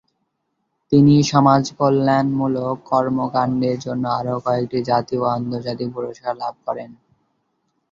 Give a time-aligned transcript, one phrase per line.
[0.91, 6.89] তিনি সমাজকল্যাণ মূলক কর্মকাণ্ডের জন্য আরও কয়েকটি জাতীয় ও আন্তর্জাতিক পুরস্কার লাভ করেন।